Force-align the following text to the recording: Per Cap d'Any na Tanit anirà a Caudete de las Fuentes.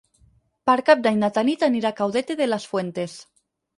Per 0.69 0.75
Cap 0.87 1.03
d'Any 1.07 1.21
na 1.23 1.29
Tanit 1.37 1.65
anirà 1.69 1.91
a 1.93 1.97
Caudete 2.01 2.39
de 2.43 2.49
las 2.51 2.67
Fuentes. 2.73 3.19